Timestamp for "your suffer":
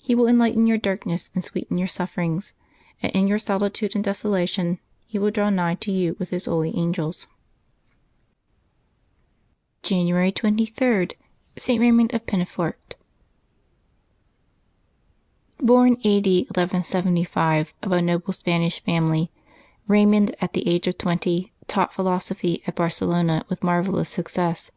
1.76-2.20